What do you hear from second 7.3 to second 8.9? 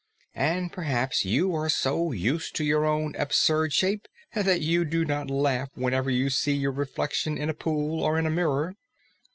in a pool or in a mirror."